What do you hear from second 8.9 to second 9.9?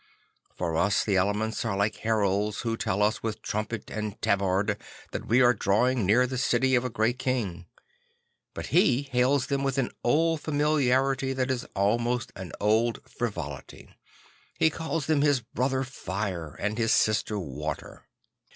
hails them with